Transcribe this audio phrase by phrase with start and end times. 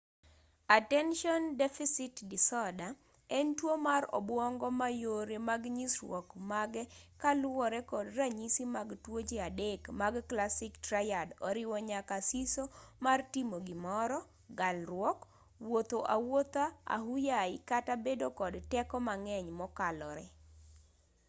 [0.77, 2.91] attention deficit disorder
[3.37, 6.83] en tuo mar obwongo ma yore mag nyisruok mage
[7.21, 12.63] koluwore kod ranyisi mag tuoche adek mag classic triad oriwo nyaka siso
[13.05, 14.19] mar timo gimoro
[14.59, 15.19] galruok
[15.65, 16.63] wuotho awuotha
[16.95, 20.25] ahuyayi kata bedo kod teko mang'eny mokalore